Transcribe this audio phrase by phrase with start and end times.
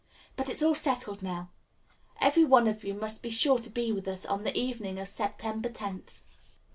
[0.35, 1.51] But it's all settled now.
[2.19, 5.07] Every one of you must be sure to be with us on the evening of
[5.07, 6.25] September tenth."